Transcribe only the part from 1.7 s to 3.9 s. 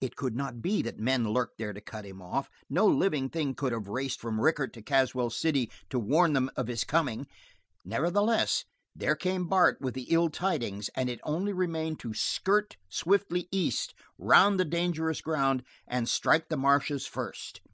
to cut him off. No living thing could have